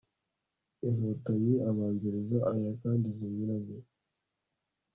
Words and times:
INKOTANYI 0.87 1.55
abanziriza 1.69 2.37
aya 2.51 2.71
kandi 2.81 3.07
zinyuranye 3.17 3.77